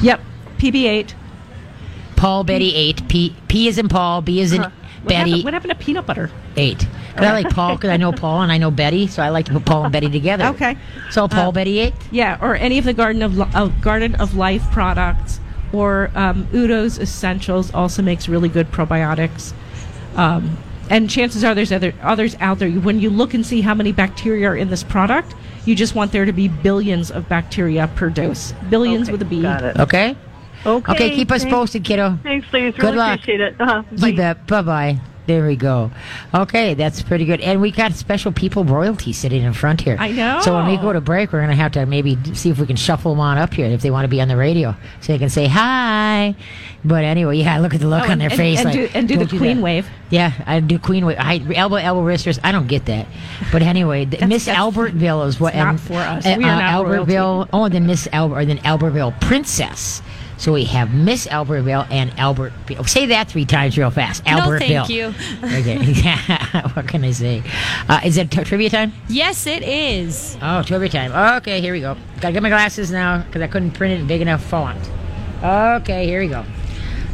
[0.04, 0.22] Yep.
[0.60, 1.14] PB8.
[2.16, 3.08] Paul Betty 8.
[3.08, 4.72] P, P is in Paul, B is in What
[5.06, 6.30] Betty happened, what happened to peanut butter?
[6.56, 6.88] 8.
[7.16, 9.46] 'Cause I like Paul because I know Paul and I know Betty, so I like
[9.46, 10.46] to put Paul and Betty together.
[10.46, 10.78] Okay.
[11.12, 11.94] So Paul Betty 8?
[12.12, 15.40] Yeah, or any of the Garden of uh, Garden of Life products,
[15.72, 19.54] or um, Udo's Essentials also makes really good probiotics.
[20.16, 20.58] Um,
[20.90, 22.70] and chances are there's other others out there.
[22.70, 26.12] When you look and see how many bacteria are in this product, you just want
[26.12, 28.54] there to be billions of bacteria per dose.
[28.70, 29.42] Billions okay, with a B.
[29.42, 29.80] Got it.
[29.80, 30.16] Okay?
[30.66, 30.92] Okay.
[30.94, 31.54] Okay, keep us thanks.
[31.54, 32.18] posted, kiddo.
[32.24, 32.74] Thanks, ladies.
[32.76, 33.20] Good Really luck.
[33.20, 33.56] appreciate it.
[33.60, 33.84] Uh-huh.
[34.00, 34.34] Bye.
[34.48, 35.13] Bye bye.
[35.26, 35.90] There we go.
[36.34, 37.40] Okay, that's pretty good.
[37.40, 39.96] And we got special people royalty sitting in front here.
[39.98, 40.42] I know.
[40.42, 42.68] So when we go to break, we're going to have to maybe see if we
[42.68, 45.14] can shuffle them on up here if they want to be on the radio so
[45.14, 46.36] they can say hi.
[46.84, 48.58] But anyway, yeah, look at the look Oh, on their and, face.
[48.60, 49.88] and like, do, and do the "Don't queen that." wave.
[50.10, 51.18] Yeah, I do queen wave.
[51.20, 52.38] I, elbow, elbow, wristers.
[52.44, 53.08] I don't get that.
[53.52, 55.56] But anyway, the- Miss Albertville is what.
[55.56, 56.26] not and, for us.
[56.26, 57.14] uh, We are not royalty.
[57.14, 57.50] Albertville.
[57.54, 60.02] Oh, then Miss Albert, or then Albertville Princess.
[60.44, 62.52] So we have Miss Albertville and Albert.
[62.86, 64.26] Say that three times real fast.
[64.26, 64.60] Albertville.
[64.60, 64.86] No, Albertville.
[64.86, 65.14] thank you.
[65.54, 66.70] Okay.
[66.74, 67.42] what can I say?
[67.88, 68.92] Uh, is it t- trivia time?
[69.08, 70.38] Yes, it is.
[70.42, 71.38] Oh, trivia time.
[71.38, 71.96] Okay, here we go.
[72.20, 74.78] Gotta get my glasses now because I couldn't print it in big enough font.
[75.42, 76.44] Okay, here we go.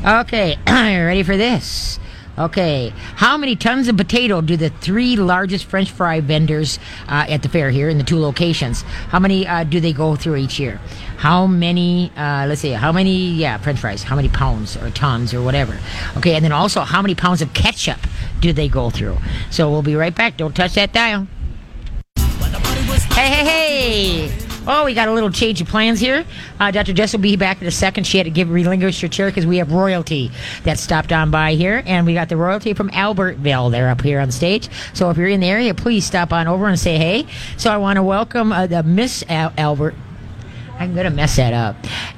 [0.04, 2.00] Okay, ready for this?
[2.40, 7.44] Okay, how many tons of potato do the three largest French fry vendors uh, at
[7.44, 8.84] the fair here in the two locations?
[9.10, 10.80] How many uh, do they go through each year?
[11.18, 12.14] How many?
[12.16, 12.72] Uh, let's see.
[12.72, 13.32] How many?
[13.32, 14.04] Yeah, French fries.
[14.04, 15.78] How many pounds or tons or whatever?
[16.16, 18.00] Okay, and then also how many pounds of ketchup
[18.40, 19.18] do they go through?
[19.52, 20.38] So we'll be right back.
[20.38, 21.28] Don't touch that dial.
[22.16, 24.49] Hey, hey, hey!
[24.68, 26.26] Oh, we got a little change of plans here.
[26.60, 26.94] Uh, Dr.
[26.94, 28.06] Jess will be back in a second.
[28.06, 30.32] She had to give relinquish her chair because we have royalty
[30.64, 33.72] that stopped on by here, and we got the royalty from Albertville.
[33.72, 34.70] They're up here on stage.
[34.94, 37.26] So if you're in the area, please stop on over and say hey.
[37.58, 39.96] So I want to welcome uh, the Miss Al- Albert.
[40.78, 41.76] I'm gonna mess that up.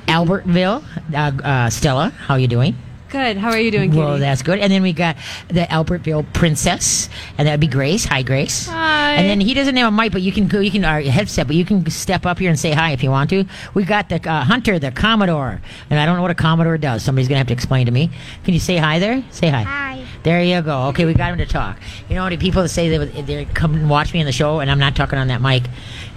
[0.08, 0.84] Albertville,
[1.16, 2.76] uh, uh, Stella, how you doing?
[3.12, 3.36] Good.
[3.36, 4.00] How are you doing, Katie?
[4.02, 4.60] Well, that's good.
[4.60, 5.18] And then we got
[5.50, 8.06] the Albertville Princess, and that'd be Grace.
[8.06, 8.68] Hi, Grace.
[8.68, 9.12] Hi.
[9.16, 10.62] And then he doesn't have a mic, but you can go.
[10.62, 13.12] You can uh, headset, but you can step up here and say hi if you
[13.12, 13.44] want to.
[13.74, 17.04] We got the uh, Hunter, the Commodore, and I don't know what a Commodore does.
[17.04, 18.10] Somebody's gonna have to explain to me.
[18.46, 19.22] Can you say hi there?
[19.32, 19.64] Say hi.
[19.64, 20.06] Hi.
[20.24, 20.84] There you go.
[20.90, 21.80] Okay, we got him to talk.
[22.08, 24.32] You know, the people that say they would- they come and watch me in the
[24.32, 25.64] show, and I'm not talking on that mic,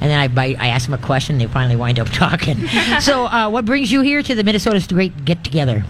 [0.00, 2.68] and then I I ask them a question, they finally wind up talking.
[3.00, 5.84] so, uh, what brings you here to the Minnesota's Great Get Together?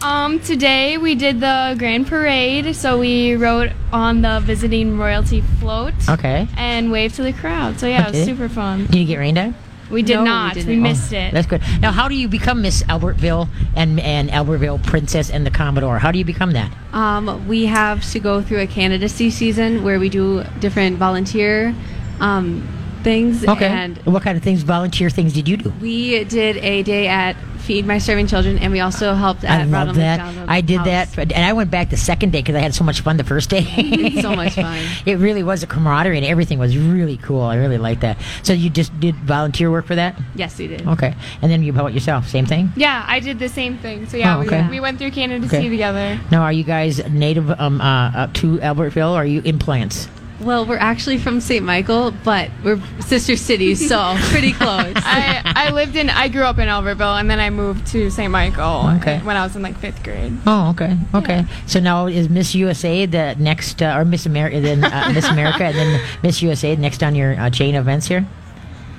[0.00, 5.92] Um, today we did the grand parade, so we rode on the visiting royalty float
[6.08, 6.46] Okay.
[6.56, 7.80] and waved to the crowd.
[7.80, 8.86] So yeah, it was super fun.
[8.86, 9.54] Did you get rained on?
[9.90, 10.54] We did No, not.
[10.54, 10.82] We, didn't.
[10.82, 11.32] missed it.
[11.32, 11.62] That's good.
[11.80, 15.98] Now, how do you become Miss Albertville and and Albertville Princess and the Commodore?
[15.98, 16.70] How do you become that?
[16.92, 21.74] Um, we have to go through a candidacy season where we do different volunteer
[22.20, 22.68] um,
[23.08, 23.46] things.
[23.46, 23.66] Okay.
[23.68, 25.70] And what kind of things, volunteer things, did you do?
[25.80, 27.34] we did a day at
[27.66, 30.16] Feed My Starving Children, and we also helped I at love Ronald that.
[30.18, 30.86] McDonald I did House.
[30.86, 33.16] that, but- and I went back the second day because I had so much fun
[33.16, 33.64] the first day.
[34.22, 34.78] So much fun.
[35.06, 37.42] it really was a camaraderie, and everything was really cool.
[37.42, 38.16] I really liked that.
[38.42, 40.18] So you just did volunteer work for that?
[40.34, 40.86] Yes, we did.
[40.86, 41.14] Okay.
[41.42, 42.72] And then you about yourself, same thing.
[42.76, 44.06] Yeah, I did the same thing.
[44.08, 44.62] So yeah, Oh, okay.
[44.64, 45.56] we, we went through Canada Okay.
[45.58, 46.18] To see together.
[46.30, 50.08] Now, are you guys native um, uh, up to Albertville, or are you implants?
[50.40, 51.64] Well, we're actually from St.
[51.64, 54.92] Michael, but we're sister cities, so pretty close.
[54.96, 58.30] I, I lived in, I grew up in Albertville, and then I moved to St.
[58.30, 59.18] Michael Okay.
[59.24, 60.32] when I was in like fifth grade.
[60.46, 61.44] Oh, okay, okay.
[61.66, 65.64] So now is Miss USA the next, uh, or Miss America, then uh, Miss America,
[65.64, 68.24] and then Miss USA next on your uh, chain of events here?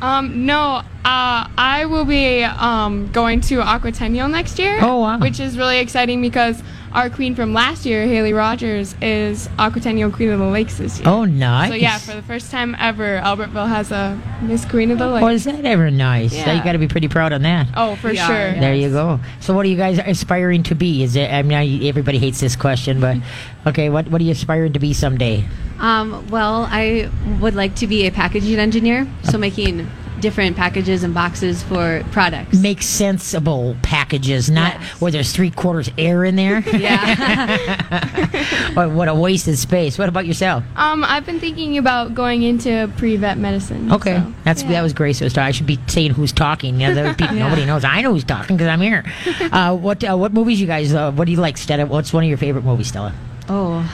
[0.02, 4.78] Um, no, uh, I will be um, going to Aquatennial next year.
[4.82, 5.20] Oh, wow.
[5.20, 10.30] Which is really exciting because our queen from last year, Haley Rogers, is Aquatennial Queen
[10.30, 11.08] of the Lakes this year.
[11.08, 11.70] Oh, nice.
[11.70, 15.24] So yeah, for the first time ever, Albertville has a Miss Queen of the Lakes.
[15.24, 16.32] Oh, is that ever nice?
[16.32, 17.68] So you got to be pretty proud on that.
[17.76, 18.26] oh, for We sure.
[18.26, 18.60] are, yeah.
[18.60, 19.20] There you go.
[19.40, 21.04] So, what are you guys aspiring to be?
[21.04, 21.32] Is it?
[21.32, 23.18] I mean, everybody hates this question, but
[23.68, 25.46] okay, what what are you aspiring to be someday?
[25.80, 29.90] Um, well, I would like to be a packaging engineer, so making
[30.22, 32.58] different packages and boxes for products.
[32.58, 35.02] Make sensible packages, not Yes.
[35.02, 36.60] where there's three quarters air in there.
[36.74, 38.72] yeah.
[38.74, 39.98] what, what a wasted space.
[39.98, 40.64] What about yourself?
[40.76, 43.92] Um, I've been thinking about going into pre-vet medicine.
[43.92, 44.70] Okay, so, that's yeah.
[44.70, 45.22] that was Grace.
[45.22, 45.38] Was.
[45.38, 46.78] I should be saying who's talking.
[46.78, 47.84] The other people, nobody knows.
[47.84, 49.04] I know who's talking because I'm here.
[49.52, 50.94] Uh, what uh, what movies you guys?
[50.94, 51.86] Uh, what do you like, Stella?
[51.86, 53.14] What's one of your favorite movies, Stella?
[53.48, 53.90] oh,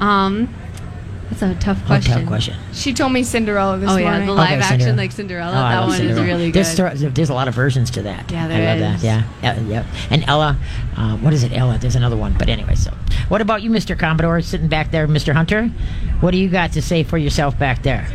[0.00, 0.52] um,
[1.40, 2.12] that's a tough question.
[2.14, 2.56] tough question.
[2.72, 4.26] She told me Cinderella this Oh yeah, morning.
[4.26, 4.96] the Okay, live action Cinderella.
[4.96, 5.52] like Cinderella.
[5.52, 6.20] Oh, I that one Cinderella.
[6.22, 6.64] is really good.
[6.64, 8.30] There's, th- there's a lot of versions to that.
[8.30, 8.96] Yeah, I there love that.
[8.96, 9.04] is.
[9.04, 9.86] Yeah, yeah, yeah.
[10.10, 10.58] And Ella,
[10.96, 11.52] uh, what is it?
[11.52, 11.78] Ella.
[11.78, 12.34] There's another one.
[12.38, 12.92] But anyway, so
[13.28, 13.98] what about you, Mr.
[13.98, 15.32] Commodore, sitting back there, Mr.
[15.32, 15.68] Hunter?
[16.20, 18.06] What do you got to say for yourself back there?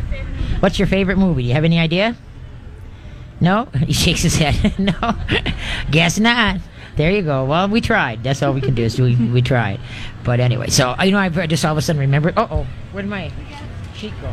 [0.60, 1.42] What's your favorite movie?
[1.42, 2.16] Do you have any idea?
[3.40, 4.78] No, he shakes his head.
[4.78, 4.92] no,
[5.90, 6.60] guess not.
[6.98, 7.44] There you go.
[7.44, 8.24] Well, we tried.
[8.24, 9.78] That's all we can do is we, we tried.
[10.24, 12.36] But anyway, so you know, I just all of a sudden remembered.
[12.36, 13.30] Uh oh, where did my
[13.94, 14.26] sheet go?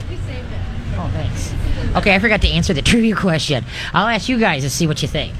[0.97, 1.53] Oh, thanks.
[1.95, 3.63] Okay, I forgot to answer the trivia question.
[3.93, 5.35] I'll ask you guys to see what you think.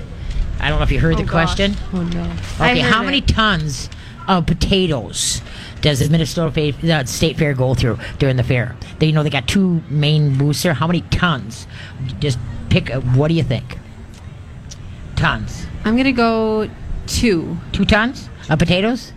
[0.59, 1.31] I don't know if you heard the gosh.
[1.31, 1.73] question.
[1.93, 2.31] oh no.
[2.57, 3.89] Okay, how many tons
[4.27, 5.41] of potatoes
[5.81, 8.75] does the Minnesota State Fair go through during the fair?
[8.99, 10.75] They, you know, they got two main booths there.
[10.75, 11.65] How many tons?
[12.19, 12.37] Just
[12.69, 12.91] pick.
[12.91, 13.79] A, what do you think?
[15.15, 15.65] Tons.
[15.85, 16.69] I'm gonna go
[17.07, 17.57] two.
[17.71, 19.13] Two tons of potatoes?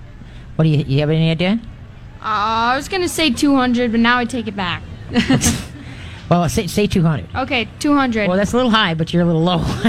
[0.57, 0.85] What do you?
[0.85, 1.61] You have any idea?
[2.21, 4.83] Uh, I was gonna say 200, but now I take it back.
[6.29, 7.35] Well, say, say 200.
[7.35, 8.29] Okay, 200.
[8.29, 9.63] Well, that's a little high, but you're a little low.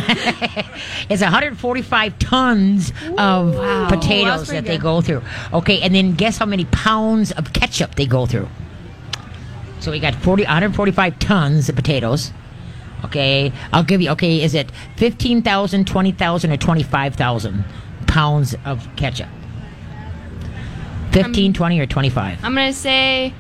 [1.10, 5.22] it's 145 tons of That's potatoes pretty that they go through.
[5.52, 8.48] Okay, and then guess how many pounds of ketchup they go through?
[9.82, 12.32] So we got 40, 145 tons of potatoes.
[13.04, 14.10] Okay, I'll give you.
[14.12, 17.66] Okay, is it 15,000, 20,000, or 25,000
[18.10, 19.30] pounds of ketchup?
[21.12, 22.44] 15, 20, or 25?
[22.44, 23.34] I'm gonna say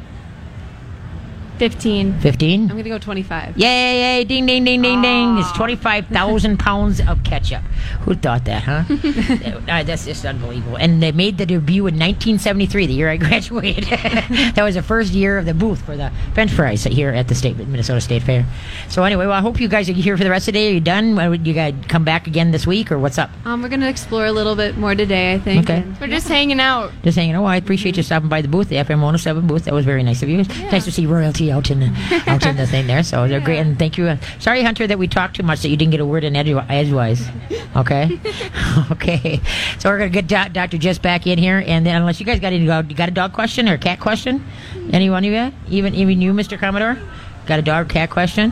[1.60, 2.20] 15.
[2.22, 2.62] 15?
[2.62, 3.58] I'm going to go 25.
[3.58, 5.38] Yay, yay, ding, ding, ding, ding, ding.
[5.38, 7.62] It's 25,000 pounds of ketchup.
[8.02, 8.84] Who thought that, huh?
[9.70, 10.78] Uh, that's just unbelievable.
[10.78, 13.84] And they made the debut in 1973, the year I graduated.
[13.84, 17.36] that was the first year of the booth for the French fries here at the
[17.36, 18.46] state Minnesota State Fair.
[18.90, 20.70] So anyway, well, I hope you guys are here for the rest of the day.
[20.70, 21.18] Are you done?
[21.46, 23.30] You guys come back again this week, or what's up?
[23.46, 25.70] Um, we're going to explore a little bit more today, I think.
[25.70, 25.86] Okay.
[26.00, 26.92] We're just hanging out.
[27.04, 29.66] Just saying, oh, I appreciate you stopping by the booth, the FM 107 booth.
[29.66, 30.44] That was very nice of you.
[30.72, 33.04] Nice to see royalty out in the, out in the thing there.
[33.04, 33.60] So they're great.
[33.60, 34.08] And thank you.
[34.08, 36.34] Uh, sorry, Hunter, that we talked too much that you didn't get a word in
[36.36, 37.28] edgew- edgewise.
[37.76, 38.20] Okay?
[38.92, 39.42] okay.
[39.80, 40.78] So we're going to get Do- Dr.
[40.78, 41.64] Jess back in here.
[41.66, 43.78] And then, unless you guys got any dog, you got a dog question or a
[43.78, 44.46] cat question?
[44.92, 45.52] Any one of you?
[45.70, 46.58] Even, even you, Mr.
[46.60, 46.98] Commodore?
[47.46, 48.52] Got a dog cat question?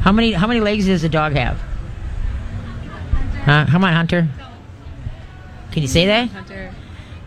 [0.00, 1.58] How many, how many legs does a dog have?
[3.44, 3.66] Huh?
[3.70, 4.28] Come on, Hunter.
[5.72, 6.28] Can you say that?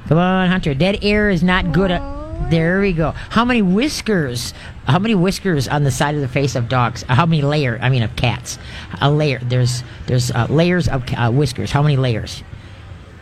[0.08, 0.73] Come on, Hunter.
[0.73, 1.91] Dead air is not good.
[1.91, 2.02] At,
[2.50, 3.12] there we go.
[3.12, 4.54] How many whiskers?
[4.86, 7.04] How many whiskers on the side of the face of dogs?
[7.04, 7.80] How many layer?
[7.82, 8.60] I mean, of cats.
[9.02, 9.39] A layer.
[9.39, 11.72] There's there's uh, layers of uh, whiskers.
[11.72, 12.43] How many layers?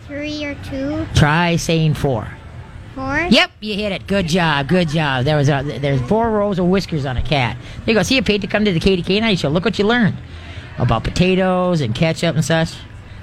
[0.07, 2.27] Three or two, Try saying four.
[2.95, 3.27] four.
[3.29, 4.07] Yep, you hit it.
[4.07, 4.67] Good job.
[4.67, 5.23] Good job.
[5.23, 7.55] There was a, there's four rows of whiskers on a cat.
[7.85, 8.03] There you go.
[8.03, 9.47] See, you paid to come to the Katie K show.
[9.47, 10.17] Look what you learned
[10.77, 12.73] about potatoes and ketchup and such.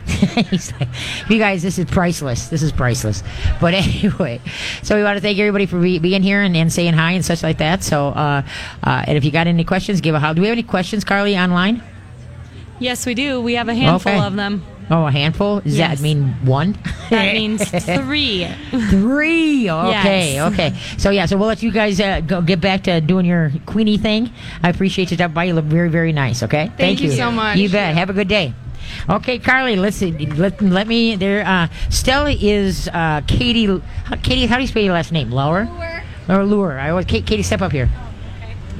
[0.51, 0.88] He's like,
[1.29, 2.49] you guys, this is priceless.
[2.49, 3.23] This is priceless.
[3.61, 4.40] But anyway,
[4.83, 7.25] so we want to thank everybody for be, being here and, and saying hi and
[7.25, 7.83] such like that.
[7.83, 8.42] So, uh,
[8.83, 10.35] uh, and if you got any questions, give a holler.
[10.35, 11.83] Do we have any questions, Carly, online?
[12.79, 13.40] Yes, we do.
[13.40, 14.25] We have a handful Okay.
[14.27, 14.64] of them.
[14.90, 15.61] Oh, a handful?
[15.61, 15.99] Does Yes.
[15.99, 16.77] that mean one?
[17.11, 18.47] That means three.
[18.71, 19.71] Three.
[19.71, 20.35] Okay.
[20.35, 20.53] Yes.
[20.53, 20.75] Okay.
[20.99, 21.25] So yeah.
[21.27, 24.31] So we'll let you guys uh, go get back to doing your Queenie thing.
[24.62, 25.44] I appreciate you stopping by.
[25.44, 26.42] You look very, very nice.
[26.42, 26.71] Okay.
[26.77, 27.57] Thank, you so much.
[27.57, 27.94] You bet.
[27.97, 28.53] Have a good day.
[29.09, 29.77] Okay, Carly.
[29.77, 30.17] Listen.
[30.37, 31.17] Let, let me.
[31.17, 31.47] There.
[31.47, 33.67] Uh, Stella is uh, Katie.
[33.67, 34.47] how- Katie.
[34.47, 35.31] How do you spell your last name?
[35.31, 35.69] Lower.
[36.29, 36.79] Or Lure.
[36.79, 37.07] I always.
[37.07, 37.89] Katie, Katie, step up here.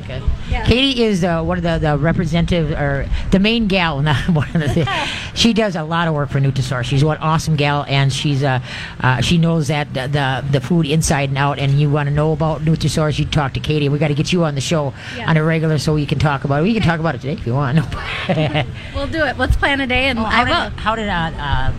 [0.05, 0.23] Okay.
[0.65, 4.01] Katie is uh, one of the, the representative or the main gal.
[4.09, 5.09] Not one of the.
[5.35, 6.85] she does a lot of work for Nutrisource.
[6.85, 8.61] She's one awesome gal, and she's uh,
[9.01, 11.59] uh she knows that the, the the food inside and out.
[11.59, 13.89] And you want to know about Nutrisource, you talk to Katie.
[13.89, 14.95] We got to get you on the show
[15.27, 16.63] on a regular so we can talk about it.
[16.65, 17.79] We can talk about it today if you want.
[18.95, 19.39] We'll do it.
[19.39, 20.71] Let's plan a day, and I how will.
[20.71, 21.73] did, how did uh, uh,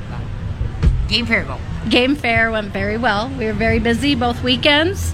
[1.07, 1.57] game fair go?
[1.89, 3.29] Game fair went very well.
[3.37, 5.13] We were very busy both weekends.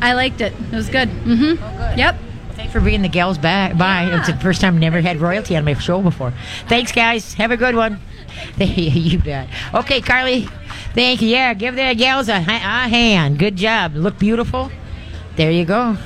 [0.00, 0.52] I liked it.
[0.52, 1.08] It was good.
[1.08, 1.62] Mm-hmm.
[1.62, 1.98] Oh, good.
[1.98, 2.18] Yep.
[2.62, 4.04] Thanks for bringing the gals back by.
[4.04, 6.32] It's the first time I've never had royalty on my show before.
[6.68, 7.34] Thanks, guys.
[7.34, 7.98] Have a good one.
[8.56, 9.48] you bet.
[9.74, 10.46] Okay, Carly.
[10.94, 11.28] Thank you.
[11.28, 13.40] Yeah, give the gals a, a hand.
[13.40, 13.96] Good job.
[13.96, 14.70] Look beautiful.
[15.34, 15.96] There you go.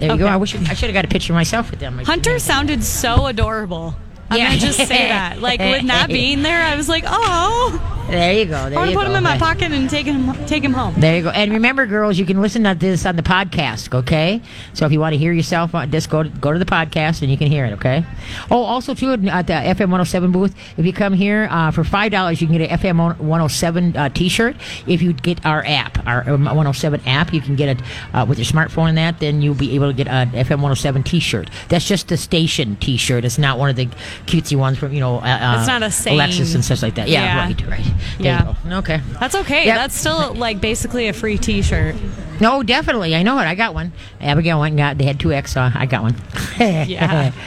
[0.00, 0.26] There you go.
[0.26, 1.96] I wish I should have got a picture of myself with them.
[2.00, 3.96] Hunter sounded so adorable.
[4.28, 4.48] I'm Yeah.
[4.48, 5.38] gonna just say that.
[5.40, 8.70] Like with not being there, I was like, oh, There you go.
[8.70, 9.10] There I want you to put go.
[9.10, 10.94] him in my pocket and take him take him home.
[10.98, 11.30] There you go.
[11.30, 14.40] And remember, girls, you can listen to this on the podcast, okay?
[14.74, 17.22] So if you want to hear yourself, on just go to, go to the podcast
[17.22, 18.04] and you can hear it, okay?
[18.50, 22.40] Oh, also, too, at the FM 107 booth, if you come here uh, for $5,
[22.40, 24.56] you can get an FM 107 uh, t shirt.
[24.86, 28.38] If you get our app, our um, 107 app, you can get it uh, with
[28.38, 31.50] your smartphone and that, then you'll be able to get an FM 107 t shirt.
[31.68, 33.24] That's just the station t shirt.
[33.24, 33.86] It's not one of the
[34.26, 36.16] cutesy ones from, you know, uh, uh, It's not a saying.
[36.16, 37.08] Alexis and such like that.
[37.08, 37.44] Yeah, Yeah.
[37.46, 37.93] right, right.
[38.18, 38.54] There Yeah.
[38.68, 38.76] go.
[38.78, 39.00] Okay.
[39.20, 39.66] That's okay.
[39.66, 39.76] Yep.
[39.76, 41.94] That's still like basically a free T-shirt.
[42.40, 43.14] No, definitely.
[43.14, 43.44] I know it.
[43.44, 43.92] I got one.
[44.20, 44.98] Abigail went and got.
[44.98, 45.52] They had two X.
[45.52, 46.16] So I got one.
[46.58, 47.32] Yeah.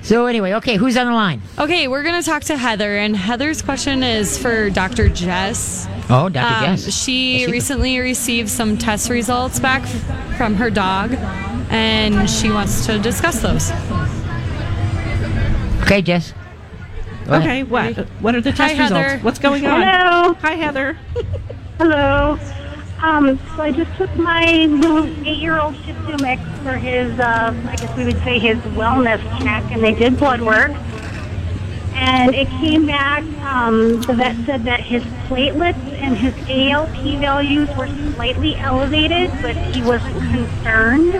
[0.00, 1.42] So anyway, okay, who's on the line?
[1.58, 5.10] Okay, we're gonna talk to Heather, and Heather's question is for Dr.
[5.10, 5.86] Jess.
[6.08, 6.54] Oh, Dr.
[6.70, 6.94] Um, Jess.
[6.94, 11.12] She Yes, recently received some test results back f- from her dog,
[11.68, 13.70] and she wants to discuss those.
[15.82, 16.32] Okay, Jess.
[17.28, 17.46] Go ahead.
[17.46, 17.94] Okay, what?
[18.22, 19.06] What are the Hi, test results?
[19.06, 19.18] Heather.
[19.22, 19.82] What's going on?
[19.82, 20.32] Hello.
[20.40, 20.96] Hi, Heather.
[21.76, 22.38] Hello.
[23.02, 27.76] Um, so I just took my little eight-year-old Shih Tzu mix for his, uh, I
[27.76, 30.72] guess we would say his wellness check, and they did blood work.
[31.92, 37.68] And it came back, um, the vet said that his platelets and his ALP values
[37.76, 41.12] were slightly elevated, but he wasn't concerned.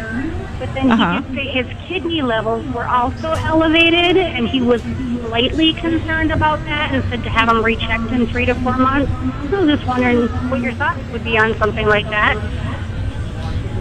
[0.59, 1.23] But then Uh-huh.
[1.23, 4.83] he did say his kidney levels were also elevated, and he was
[5.27, 9.11] slightly concerned about that and said to have him rechecked in three to four months.
[9.51, 12.37] So I was just wondering what your thoughts would be on something like that.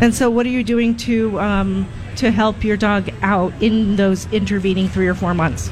[0.01, 1.87] And so, what are you doing to um,
[2.17, 5.71] to help your dog out in those intervening three or four months?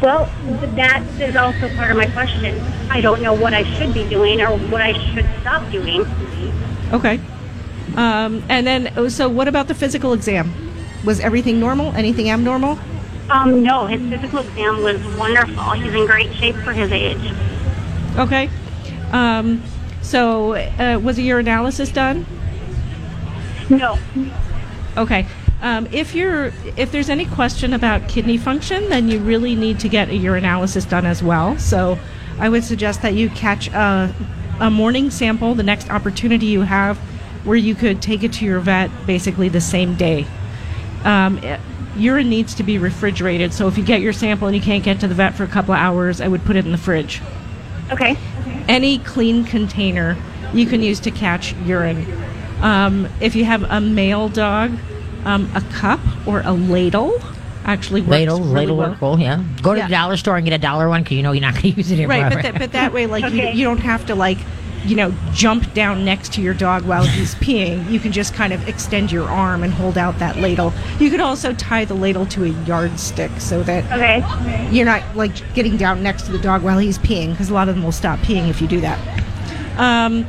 [0.00, 0.30] Well,
[0.76, 2.60] that is also part of my question.
[2.90, 6.06] I don't know what I should be doing or what I should stop doing.
[6.92, 7.20] Okay.
[7.98, 10.52] Um, and then, oh, so what about the physical exam?
[11.04, 11.92] Was everything normal?
[11.96, 12.78] Anything abnormal?
[13.28, 15.72] Um, no, his physical exam was wonderful.
[15.72, 17.34] He's in great shape for his age.
[18.16, 18.48] Okay.
[19.10, 19.60] Um,
[20.00, 22.24] so, uh, was a urinalysis done?
[23.68, 23.98] No.
[24.96, 25.26] Okay.
[25.60, 29.88] Um, if you're if there's any question about kidney function, then you really need to
[29.88, 31.58] get a urinalysis done as well.
[31.58, 31.98] So,
[32.38, 34.14] I would suggest that you catch a,
[34.60, 36.96] a morning sample the next opportunity you have,
[37.48, 40.26] where you could take it to your vet basically the same day.
[41.04, 41.60] Um, it-
[41.96, 45.00] urine needs to be refrigerated, so if you get your sample and you can't get
[45.00, 47.20] to the vet for a couple of hours, I would put it in the fridge.
[47.90, 48.16] Okay.
[48.68, 50.16] Any clean container
[50.52, 52.06] you can use to catch urine.
[52.60, 54.72] Um, if you have a male dog,
[55.24, 57.20] um, a cup or a ladle
[57.64, 58.90] actually works Ladle, really ladle well.
[58.90, 59.42] work, cool, yeah.
[59.62, 59.86] Go to Yeah.
[59.88, 61.76] the dollar store and get a dollar one because you know you're not going to
[61.78, 63.50] use it here Right, but, that, but that way, like Okay.
[63.52, 64.38] you, you don't have to like,
[64.88, 67.88] you know, jump down next to your dog while he's peeing.
[67.90, 70.72] You can just kind of extend your arm and hold out that ladle.
[70.98, 74.68] You could also tie the ladle to a yardstick so that Okay.
[74.72, 77.68] you're not like getting down next to the dog while he's peeing because a lot
[77.68, 78.98] of them will stop peeing if you do that.
[79.78, 80.26] Um,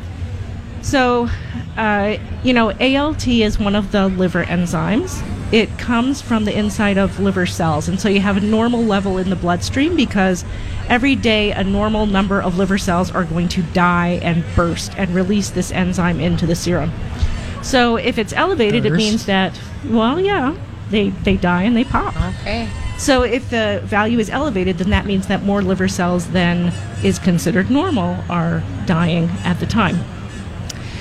[0.82, 1.30] so,
[1.78, 5.22] uh, you know, ALT is one of the liver enzymes.
[5.52, 9.18] It comes from the inside of liver cells, and so you have a normal level
[9.18, 10.46] in the bloodstream because
[10.88, 15.14] every day a normal number of liver cells are going to die and burst and
[15.16, 16.92] release this enzyme into the serum.
[17.64, 20.56] So if it's elevated, it means that, well, yeah,
[20.92, 22.16] they, they die and they pop.
[22.42, 22.70] okay.
[22.98, 27.18] So if the value is elevated, then that means that more liver cells than is
[27.18, 29.98] considered normal are dying at the time.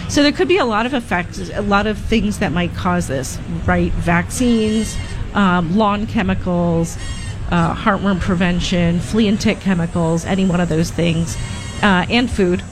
[0.08, 3.08] So there could be a lot of effects, a lot of things that might cause
[3.08, 3.92] this, right?
[3.92, 4.96] Vaccines,
[5.34, 6.96] um, lawn chemicals,
[7.50, 11.36] uh, heartworm prevention, flea and tick chemicals, any one of those things,
[11.82, 12.62] uh, and food.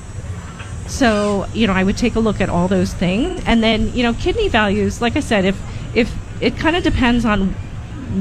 [0.86, 4.02] So you know, I would take a look at all those things, and then you
[4.02, 5.02] know, kidney values.
[5.02, 5.60] Like I said, if
[5.94, 7.48] if it kind of depends on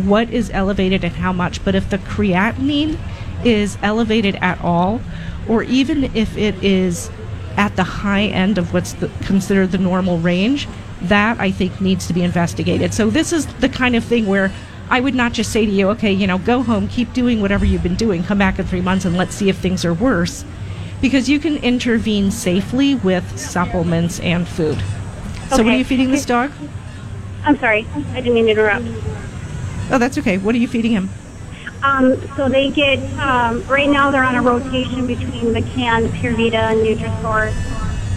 [0.05, 2.97] what is elevated and how much, but if the creatinine
[3.45, 4.99] is elevated at all,
[5.47, 7.09] or even if it is
[7.57, 10.67] at the high end of what's the, considered the normal range,
[11.01, 12.93] that I think needs to be investigated.
[12.93, 14.51] So this is the kind of thing where
[14.89, 17.65] I would not just say to you, okay, you know, go home, keep doing whatever
[17.65, 20.45] you've been doing, come back in three months and let's see if things are worse.
[21.01, 24.81] Because you can intervene safely with supplements and food.
[25.49, 26.51] So, what are you feeding this dog?
[27.43, 27.85] I'm sorry.
[28.13, 28.85] I didn't mean to interrupt.
[29.91, 30.37] Oh, that's okay.
[30.37, 31.09] What are you feeding him?
[31.85, 36.57] Um, so they get, um, right now they're on a rotation between McCann, Pure Vita,
[36.57, 37.53] and Nutrisource.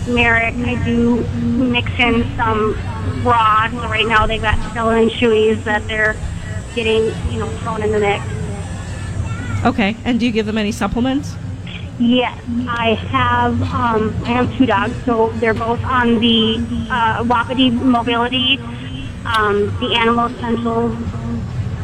[0.09, 2.73] Merrick, I do mix in some
[3.23, 3.69] raw.
[3.71, 6.17] So right now they've got Stella and Chewies that they're
[6.75, 8.25] getting, you know, thrown in the mix.
[9.67, 9.95] Okay.
[10.07, 11.35] And do you give them any supplements?
[11.99, 13.61] Yes, I have.
[13.61, 18.59] Um, I have two dogs, so they're both on the uh, Wapiti Mobility,
[19.27, 20.97] um, the Animal Essentials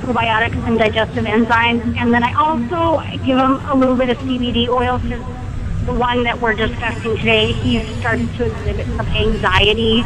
[0.04, 4.68] probiotics and digestive enzymes, and then I also give him a little bit of CBD
[4.68, 5.24] oil because
[5.86, 10.02] the one that we're discussing today, he's started to exhibit some anxiety,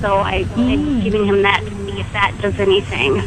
[0.00, 1.02] so I, I'm mm.
[1.02, 3.22] giving him that to see if that does anything.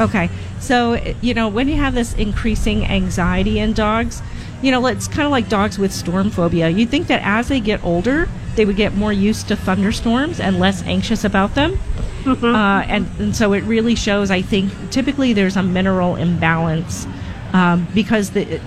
[0.00, 0.30] Okay.
[0.60, 4.22] So, you know, when you have this increasing anxiety in dogs,
[4.62, 6.68] you know, it's kind of like dogs with storm phobia.
[6.68, 10.58] You'd think that as they get older, they would get more used to thunderstorms and
[10.58, 11.78] less anxious about them.
[12.26, 17.06] Uh, and, and so it really shows, I think, typically there's a mineral imbalance
[17.52, 18.60] um, because the,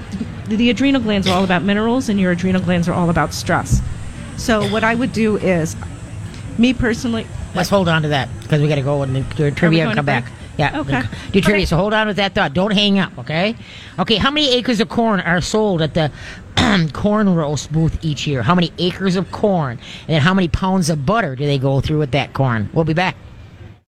[0.47, 3.81] the adrenal glands are all about minerals and your adrenal glands are all about stress.
[4.37, 5.75] So, what I would do is,
[6.57, 9.87] me personally, Let's hold on to that because we got to go and do trivia
[9.87, 10.25] and come back.
[10.25, 10.35] break?
[10.57, 10.79] Yeah.
[10.81, 11.01] Okay.
[11.31, 11.65] Do trivia.
[11.65, 12.53] So hold on with that thought.
[12.53, 13.55] Don't hang up, okay?
[13.97, 14.17] Okay.
[14.17, 16.11] How many acres of corn are sold at the
[16.93, 18.43] corn roast booth each year?
[18.43, 19.79] How many acres of corn?
[20.01, 22.69] And then how many pounds of butter do they go through with that corn?
[22.73, 23.15] We'll be back.